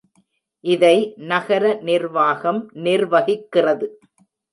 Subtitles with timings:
[0.63, 0.95] இதை
[1.15, 3.89] நகர நிர்வாகம் நிர்வகிக்கிறது.